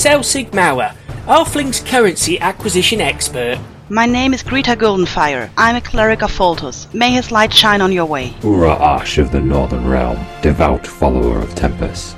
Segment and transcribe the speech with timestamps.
[0.00, 0.94] Selsig Mauer,
[1.26, 3.58] Halfling's currency acquisition expert.
[3.90, 5.50] My name is Greta Goldenfire.
[5.58, 6.90] I'm a cleric of Foltos.
[6.94, 8.34] May his light shine on your way.
[8.42, 12.14] Ura Ash of the Northern Realm, devout follower of Tempus.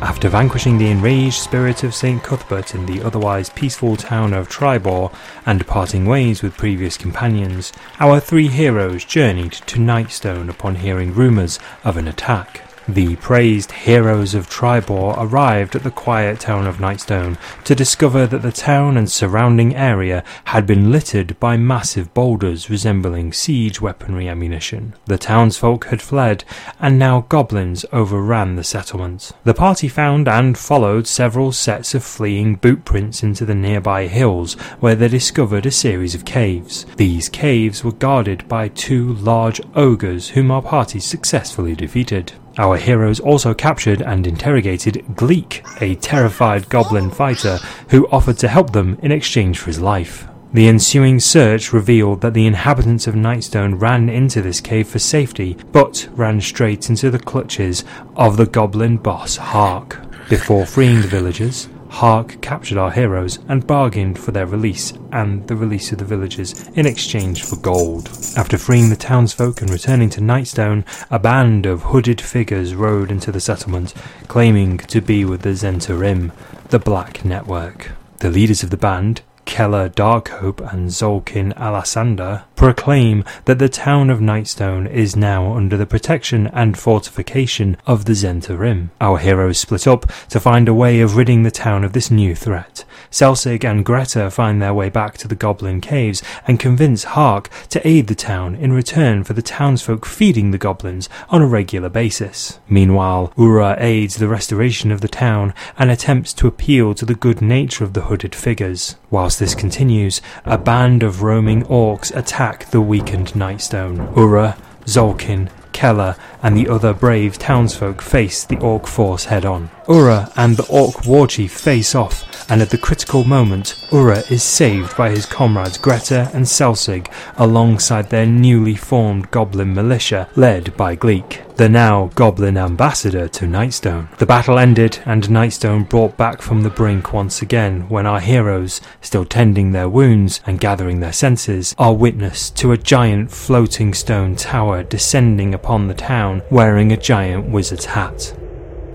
[0.00, 2.22] After vanquishing the enraged spirit of St.
[2.22, 5.12] Cuthbert in the otherwise peaceful town of Triboar
[5.44, 11.58] and parting ways with previous companions, our three heroes journeyed to Nightstone upon hearing rumours
[11.84, 12.69] of an attack.
[12.92, 18.42] The praised heroes of Triboar arrived at the quiet town of Nightstone to discover that
[18.42, 24.94] the town and surrounding area had been littered by massive boulders resembling siege weaponry ammunition.
[25.04, 26.42] The townsfolk had fled,
[26.80, 29.30] and now goblins overran the settlement.
[29.44, 34.54] The party found and followed several sets of fleeing boot prints into the nearby hills,
[34.80, 36.86] where they discovered a series of caves.
[36.96, 42.32] These caves were guarded by two large ogres whom our party successfully defeated.
[42.58, 48.72] Our heroes also captured and interrogated Gleek, a terrified goblin fighter who offered to help
[48.72, 50.26] them in exchange for his life.
[50.52, 55.56] The ensuing search revealed that the inhabitants of Nightstone ran into this cave for safety,
[55.70, 57.84] but ran straight into the clutches
[58.16, 59.98] of the goblin boss Hark.
[60.28, 65.56] Before freeing the villagers, Hark captured our heroes and bargained for their release and the
[65.56, 68.08] release of the villagers in exchange for gold.
[68.36, 73.30] After freeing the townsfolk and returning to Nightstone, a band of hooded figures rode into
[73.32, 73.92] the settlement,
[74.28, 76.32] claiming to be with the Zhentarim,
[76.68, 77.92] the Black Network.
[78.18, 84.18] The leaders of the band, Kella Darkhope and Xolkin Alassandar proclaim that the town of
[84.18, 88.90] Nightstone is now under the protection and fortification of the Zhentarim.
[89.00, 92.34] Our heroes split up to find a way of ridding the town of this new
[92.34, 92.84] threat.
[93.10, 97.86] Selsig and Greta find their way back to the Goblin Caves and convince Hark to
[97.88, 102.60] aid the town in return for the townsfolk feeding the goblins on a regular basis.
[102.68, 107.40] Meanwhile, Ura aids the restoration of the town and attempts to appeal to the good
[107.40, 108.96] nature of the hooded figures.
[109.10, 114.16] Whilst this continues, a band of roaming orcs attack the weakened Nightstone.
[114.16, 119.70] Ura, Xolkin, Kella, and the other brave townsfolk face the orc force head on.
[119.90, 124.44] Ura and the orc war chief face off, and at the critical moment, Ura is
[124.44, 130.94] saved by his comrades Greta and Selsig alongside their newly formed goblin militia led by
[130.94, 134.16] Gleek, the now goblin ambassador to Nightstone.
[134.18, 138.80] The battle ended, and Nightstone brought back from the brink once again when our heroes,
[139.00, 144.36] still tending their wounds and gathering their senses, are witness to a giant floating stone
[144.36, 148.32] tower descending upon the town wearing a giant wizard's hat.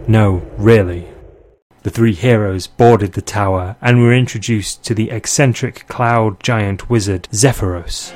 [0.08, 1.08] No, really.
[1.84, 7.28] The three heroes boarded the tower and were introduced to the eccentric cloud giant wizard
[7.32, 8.14] Zephyros.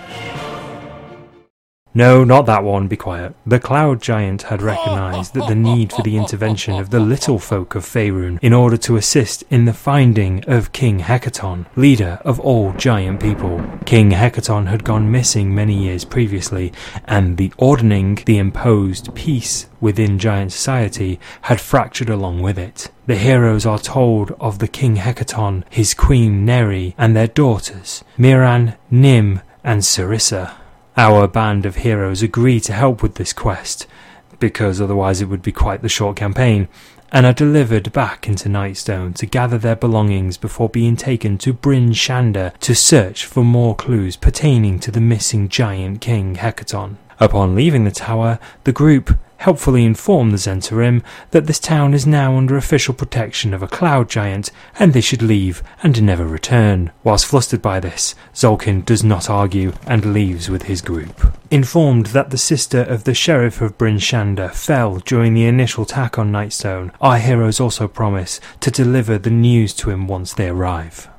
[2.00, 3.36] No, not that one, be quiet.
[3.46, 7.76] The Cloud Giant had recognized that the need for the intervention of the little folk
[7.76, 12.72] of Faerun in order to assist in the finding of King Hekaton, leader of all
[12.72, 13.62] giant people.
[13.86, 16.72] King Hekaton had gone missing many years previously,
[17.04, 22.90] and the ordering, the imposed peace within giant society, had fractured along with it.
[23.08, 28.78] The heroes are told of the King Hekaton, his queen Neri, and their daughters, Mirran,
[28.90, 30.59] Nym, and Serissa.
[31.00, 33.88] Our band of heroes agree to help with this quest,
[34.38, 36.68] because otherwise it would be quite the short campaign,
[37.10, 41.92] and are delivered back into Nightstone to gather their belongings before being taken to Bryn
[41.92, 46.98] Shander to search for more clues pertaining to the missing giant king Hekaton.
[47.18, 52.38] Upon leaving the tower, the group helpfully inform the Zhentarim that this town is now
[52.38, 56.92] under official protection of a cloud giant and they should leave and never return.
[57.04, 61.34] Whilst flustered by this, Xolkin does not argue and leaves with his group.
[61.52, 66.32] Informed that the sister of the sheriff of Bryn fell during the initial attack on
[66.32, 71.10] Nightstone, our heroes also promise to deliver the news to him once they arrive.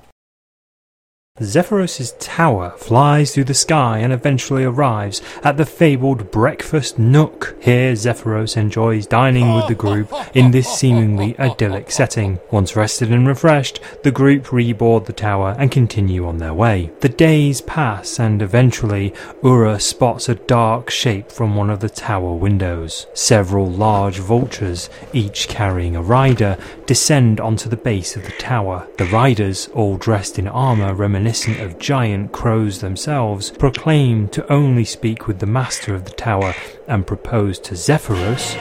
[1.41, 7.57] Zephyros' tower flies through the sky and eventually arrives at the fabled breakfast nook.
[7.63, 12.39] Here, Zephyros enjoys dining with the group in this seemingly idyllic setting.
[12.51, 16.91] Once rested and refreshed, the group reboard the tower and continue on their way.
[17.01, 22.35] The days pass and eventually, Ura spots a dark shape from one of the tower
[22.35, 23.07] windows.
[23.15, 28.87] Several large vultures, each carrying a rider, descend onto the base of the tower.
[28.99, 35.29] The riders, all dressed in armor reminiscent of giant crows themselves, proclaim to only speak
[35.29, 36.55] with the master of the tower
[36.89, 38.57] and propose to Zephyros.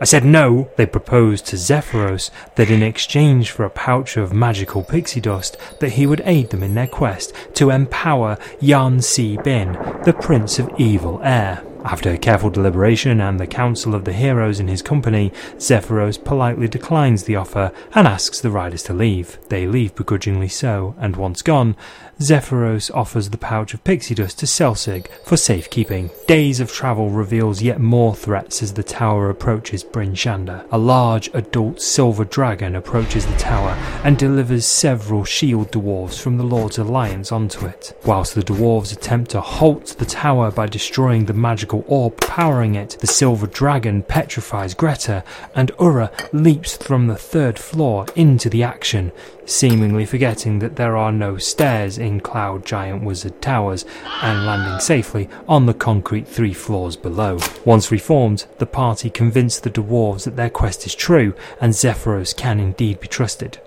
[0.00, 0.70] I said no!
[0.76, 5.94] They proposed to Zephyros that in exchange for a pouch of magical pixie dust that
[5.94, 9.72] he would aid them in their quest to empower Yan-C-Bin,
[10.04, 11.64] the Prince of Evil Air.
[11.84, 17.24] After careful deliberation and the counsel of the heroes in his company, Zephyros politely declines
[17.24, 19.38] the offer and asks the riders to leave.
[19.48, 21.76] They leave begrudgingly so, and once gone,
[22.20, 26.10] Zephyros offers the pouch of pixie dust to Selsig for safekeeping.
[26.26, 30.66] Days of travel reveals yet more threats as the tower approaches Bryn Shander.
[30.70, 33.70] A large adult silver dragon approaches the tower
[34.04, 37.98] and delivers several shield dwarves from the Lord's Alliance onto it.
[38.04, 42.98] Whilst the dwarves attempt to halt the tower by destroying the magical orb powering it,
[43.00, 45.24] the silver dragon petrifies Greta
[45.54, 49.10] and Ura leaps from the third floor into the action,
[49.46, 53.84] seemingly forgetting that there are no stairs in Cloud Giant Wizard Towers
[54.22, 57.38] and landing safely on the concrete three floors below.
[57.64, 62.58] Once reformed, the party convince the dwarves that their quest is true and Zephyros can
[62.58, 63.60] indeed be trusted.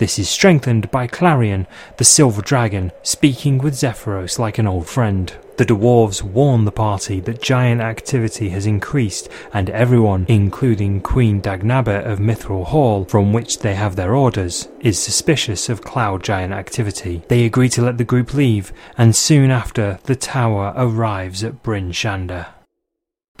[0.00, 1.66] This is strengthened by Clarion,
[1.98, 5.30] the silver dragon, speaking with Zephyros like an old friend.
[5.58, 12.06] The dwarves warn the party that giant activity has increased, and everyone, including Queen Dagnabbet
[12.06, 17.20] of Mithral Hall, from which they have their orders, is suspicious of cloud giant activity.
[17.28, 21.92] They agree to let the group leave, and soon after, the tower arrives at Bryn
[21.92, 22.46] Shander.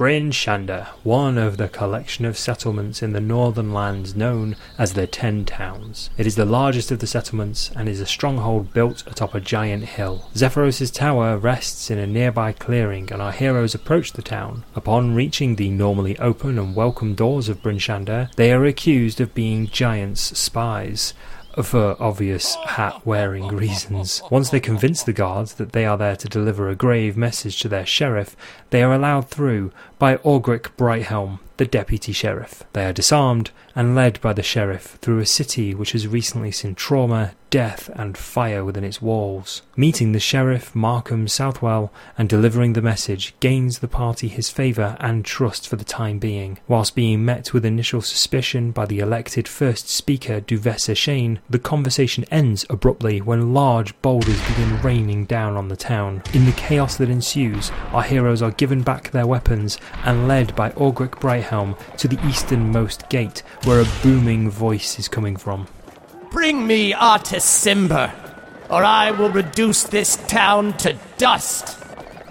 [0.00, 5.06] Bryn Shander, one of the collection of settlements in the northern lands known as the
[5.06, 6.08] Ten Towns.
[6.16, 9.84] It is the largest of the settlements and is a stronghold built atop a giant
[9.84, 10.30] hill.
[10.34, 14.64] Zephyros' tower rests in a nearby clearing and our heroes approach the town.
[14.74, 19.34] Upon reaching the normally open and welcome doors of Bryn Shander, they are accused of
[19.34, 21.12] being giants' spies
[21.62, 24.22] for uh, obvious hat wearing reasons.
[24.30, 27.68] Once they convince the guards that they are there to deliver a grave message to
[27.68, 28.36] their sheriff,
[28.70, 32.64] they are allowed through by Augrek Brighthelm, the deputy sheriff.
[32.72, 36.74] They are disarmed and led by the sheriff through a city which has recently seen
[36.74, 39.62] trauma, death, and fire within its walls.
[39.76, 45.24] Meeting the sheriff, Markham Southwell, and delivering the message gains the party his favour and
[45.24, 46.58] trust for the time being.
[46.66, 52.24] Whilst being met with initial suspicion by the elected first speaker, Duvessa Shane, the conversation
[52.30, 56.22] ends abruptly when large boulders begin raining down on the town.
[56.32, 60.70] In the chaos that ensues, our heroes are given back their weapons and led by
[60.70, 61.20] Augrek
[61.50, 65.66] Brighthelm to the easternmost gate where a booming voice is coming from.
[66.30, 68.12] Bring me Artus Cimber,
[68.70, 71.78] or I will reduce this town to dust.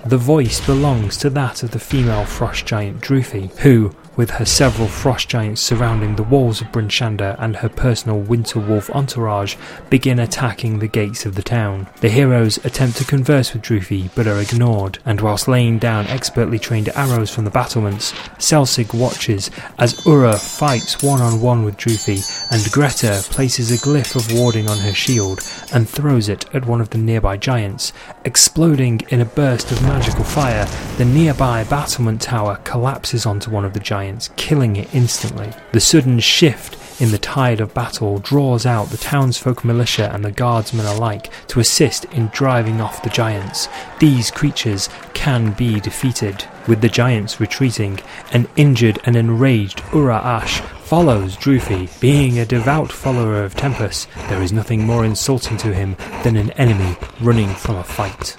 [0.05, 4.89] The voice belongs to that of the female frost giant Drufi, who, with her several
[4.89, 9.55] frost giants surrounding the walls of Bryn Shander and her personal winter wolf entourage,
[9.89, 11.87] begin attacking the gates of the town.
[12.01, 16.59] The heroes attempt to converse with Drufi but are ignored, and whilst laying down expertly
[16.59, 22.19] trained arrows from the battlements, Selsig watches as Ura fights one on one with Drufi,
[22.51, 25.39] and Greta places a glyph of warding on her shield
[25.71, 27.93] and throws it at one of the nearby giants.
[28.25, 30.65] Exploding in a burst of magical fire,
[30.97, 35.51] the nearby battlement tower collapses onto one of the giants killing it instantly.
[35.71, 40.31] The sudden shift in the tide of battle draws out the townsfolk militia and the
[40.31, 43.69] guardsmen alike to assist in driving off the giants.
[43.99, 46.45] These creatures can be defeated.
[46.67, 47.99] With the giants retreating,
[48.31, 51.87] an injured and enraged Ura Ash follows Drufi.
[51.99, 56.51] Being a devout follower of Tempus, there is nothing more insulting to him than an
[56.51, 58.35] enemy running from a fight.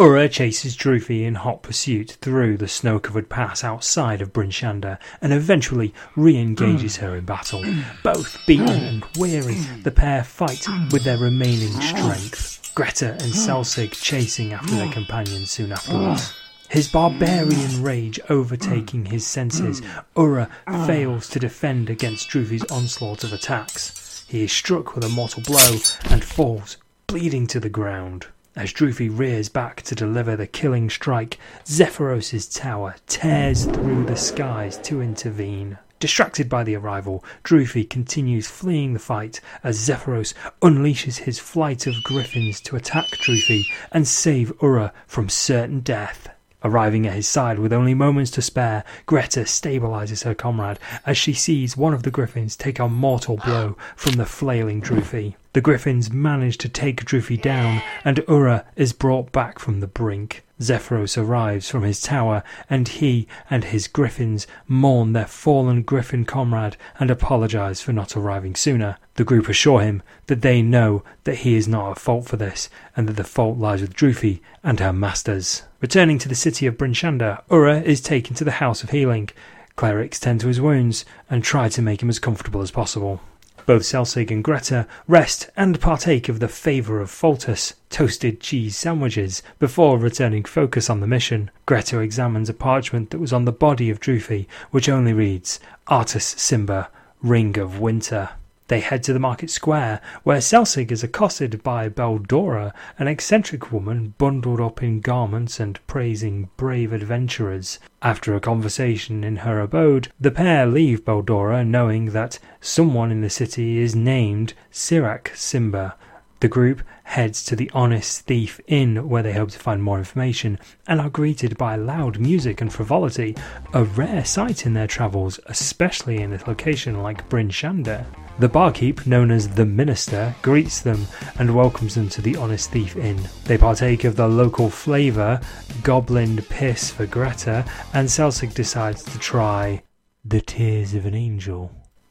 [0.00, 5.30] Ura chases Drufi in hot pursuit through the snow-covered pass outside of Bryn Shander and
[5.30, 7.04] eventually re-engages hmm.
[7.04, 7.62] her in battle.
[8.02, 8.72] Both beaten hmm.
[8.72, 11.80] and weary, the pair fight with their remaining hmm.
[11.82, 12.72] strength.
[12.74, 16.32] Greta and Selsig chasing after their companions soon afterwards.
[16.70, 19.82] His barbarian rage overtaking his senses,
[20.16, 20.48] Ura
[20.86, 24.24] fails to defend against Drufi's onslaught of attacks.
[24.26, 28.28] He is struck with a mortal blow and falls, bleeding to the ground.
[28.56, 34.76] As Drufi rears back to deliver the killing strike, Zephyros' tower tears through the skies
[34.78, 35.78] to intervene.
[36.00, 42.02] Distracted by the arrival, Drufi continues fleeing the fight as Zephyros unleashes his flight of
[42.02, 46.28] griffins to attack Drufi and save Ura from certain death.
[46.62, 51.32] Arriving at his side with only moments to spare, Greta stabilizes her comrade as she
[51.32, 55.36] sees one of the griffins take a mortal blow from the flailing Drufi.
[55.54, 60.44] The griffins manage to take Drufi down, and Ura is brought back from the brink.
[60.60, 66.76] Zephyros arrives from his tower, and he and his griffins mourn their fallen griffin comrade
[66.98, 68.98] and apologize for not arriving sooner.
[69.14, 72.68] The group assure him that they know that he is not at fault for this,
[72.94, 75.62] and that the fault lies with Drufi and her masters.
[75.80, 79.30] Returning to the city of Bryn Shander, Ura is taken to the House of Healing.
[79.76, 83.22] Clerics tend to his wounds and try to make him as comfortable as possible.
[83.66, 89.42] Both Selsig and Greta rest and partake of the favour of Foltus, toasted cheese sandwiches,
[89.58, 91.50] before returning focus on the mission.
[91.66, 96.34] Greta examines a parchment that was on the body of Drufi, which only reads, Artus
[96.34, 96.88] Cimber,
[97.22, 98.30] Ring of Winter.
[98.70, 104.14] They head to the market square, where Selsig is accosted by Beldora, an eccentric woman
[104.16, 107.80] bundled up in garments and praising brave adventurers.
[108.00, 113.28] After a conversation in her abode, the pair leave Beldora knowing that someone in the
[113.28, 115.94] city is named Sirac Cimber.
[116.40, 120.58] The group heads to the Honest Thief Inn where they hope to find more information
[120.86, 123.36] and are greeted by loud music and frivolity,
[123.74, 128.06] a rare sight in their travels, especially in a location like Bryn Shander.
[128.38, 131.06] The barkeep, known as the Minister, greets them
[131.38, 133.20] and welcomes them to the Honest Thief Inn.
[133.44, 135.42] They partake of the local flavour,
[135.82, 139.82] goblin piss for Greta, and Selsig decides to try
[140.24, 141.70] the tears of an angel.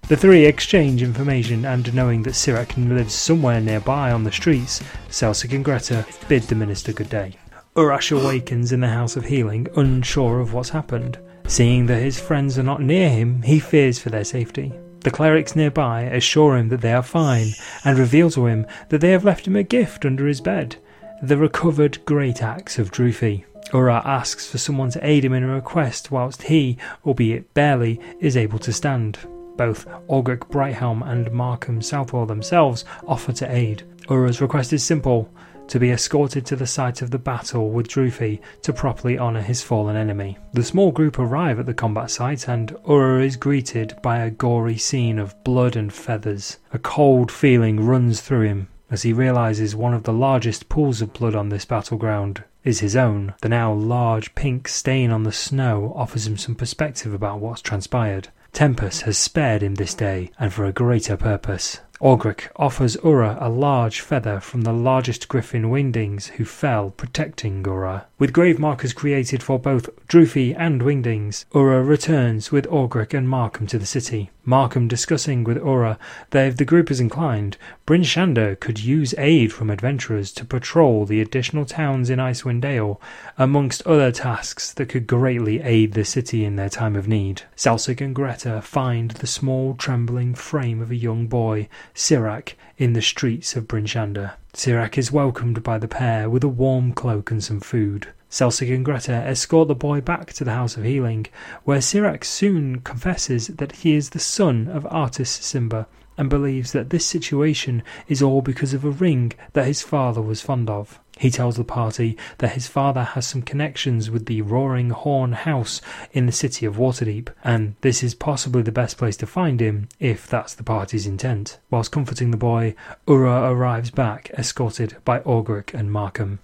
[0.09, 5.53] The three exchange information, and knowing that Sirac lives somewhere nearby on the streets, Selsig
[5.53, 7.35] and Greta bid the minister good day.
[7.75, 11.19] Urash awakens in the House of Healing, unsure of what's happened.
[11.45, 14.73] Seeing that his friends are not near him, he fears for their safety.
[15.01, 17.49] The clerics nearby assure him that they are fine
[17.85, 20.77] and reveal to him that they have left him a gift under his bed
[21.21, 23.43] the recovered great axe of Drufi.
[23.73, 28.35] Ura asks for someone to aid him in a request whilst he, albeit barely, is
[28.35, 29.19] able to stand.
[29.59, 33.83] Both Augrek Brighthelm and Markham Southwell themselves offer to aid.
[34.09, 35.29] Ura's request is simple
[35.67, 39.61] to be escorted to the site of the battle with Drufi to properly honour his
[39.61, 40.37] fallen enemy.
[40.53, 44.77] The small group arrive at the combat site and Ura is greeted by a gory
[44.77, 46.59] scene of blood and feathers.
[46.71, 51.11] A cold feeling runs through him as he realizes one of the largest pools of
[51.11, 53.33] blood on this battleground is his own.
[53.41, 58.29] The now large pink stain on the snow offers him some perspective about what's transpired.
[58.51, 61.79] Tempus has spared him this day, and for a greater purpose.
[62.01, 68.07] Augrek offers Ura a large feather from the largest griffin wingdings who fell protecting Ura.
[68.19, 73.65] With grave markers created for both Drufi and Wingdings, Ura returns with Augrek and Markham
[73.67, 74.29] to the city.
[74.43, 75.97] Markham discussing with Ura
[76.31, 81.05] that if the group is inclined, Bryn Shander could use aid from adventurers to patrol
[81.05, 82.99] the additional towns in Icewind Dale,
[83.37, 87.43] amongst other tasks that could greatly aid the city in their time of need.
[87.55, 93.01] Selsig and Greta find the small trembling frame of a young boy, Sirac, in the
[93.01, 94.33] streets of Bryn Shander.
[94.53, 98.07] Sirac is welcomed by the pair with a warm cloak and some food.
[98.31, 101.27] Selsig and Greta escort the boy back to the House of Healing,
[101.65, 105.85] where Sirac soon confesses that he is the son of Artus Cimber
[106.17, 110.41] and believes that this situation is all because of a ring that his father was
[110.41, 110.99] fond of.
[111.19, 115.81] He tells the party that his father has some connections with the Roaring Horn House
[116.13, 119.89] in the city of Waterdeep, and this is possibly the best place to find him
[119.99, 121.59] if that's the party's intent.
[121.69, 122.73] Whilst comforting the boy,
[123.05, 126.39] Ura arrives back, escorted by Augrek and Markham.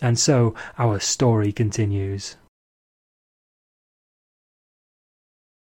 [0.00, 2.36] And so our story continues.